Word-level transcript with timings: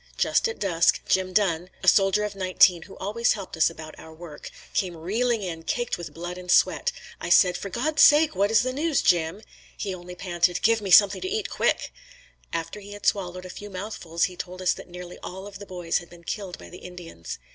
Just 0.17 0.47
at 0.47 0.57
dusk, 0.57 0.99
Jim 1.07 1.31
Dunn, 1.31 1.69
a 1.83 1.87
soldier 1.87 2.23
of 2.23 2.33
nineteen 2.33 2.81
who 2.81 2.97
always 2.97 3.33
helped 3.33 3.55
us 3.55 3.69
about 3.69 3.93
our 3.99 4.11
work, 4.11 4.49
came 4.73 4.97
reeling 4.97 5.43
in, 5.43 5.61
caked 5.61 5.95
with 5.95 6.11
blood 6.15 6.39
and 6.39 6.49
sweat. 6.49 6.91
I 7.19 7.29
said, 7.29 7.55
"For 7.55 7.69
God's 7.69 8.01
sake, 8.01 8.33
what 8.35 8.49
is 8.49 8.63
the 8.63 8.73
news, 8.73 9.03
Jim?" 9.03 9.43
He 9.77 9.93
only 9.93 10.15
panted, 10.15 10.63
"Give 10.63 10.81
me 10.81 10.89
something 10.89 11.21
to 11.21 11.29
eat 11.29 11.51
quick." 11.51 11.91
After 12.51 12.79
he 12.79 12.93
had 12.93 13.05
swallowed 13.05 13.45
a 13.45 13.49
few 13.51 13.69
mouthfuls, 13.69 14.23
he 14.23 14.35
told 14.35 14.59
us 14.59 14.73
that 14.73 14.89
nearly 14.89 15.19
all 15.21 15.45
of 15.45 15.59
the 15.59 15.67
boys 15.67 15.99
had 15.99 16.09
been 16.09 16.23
killed 16.23 16.57
by 16.57 16.69
the 16.71 16.79
Indians. 16.79 17.37